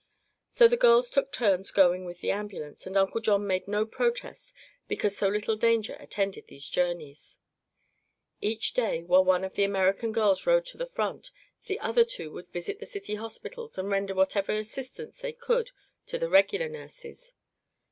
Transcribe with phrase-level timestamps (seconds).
[0.49, 4.51] So the girls took turns going with the ambulance, and Uncle John made no protest
[4.87, 7.37] because so little danger attended these journeys.
[8.41, 11.29] Each day, while one of the American girls rode to the front,
[11.67, 15.69] the other two would visit the city hospitals and render whatever assistance they could
[16.07, 17.33] to the regular nurses.